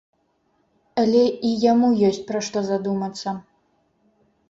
Але 1.01 1.21
і 1.51 1.53
яму 1.65 1.87
ёсць 2.09 2.25
пра 2.33 2.39
што 2.51 2.67
задумацца. 2.73 3.39